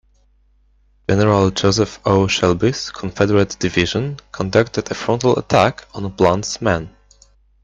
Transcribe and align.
General 1.07 1.51
Joseph 1.51 1.99
O. 2.07 2.25
Shelby's 2.27 2.89
Confederate 2.89 3.55
division 3.59 4.17
conducted 4.31 4.89
a 4.89 4.95
frontal 4.95 5.37
attack 5.37 5.85
on 5.93 6.09
Blunt's 6.13 6.59
men. 6.59 6.89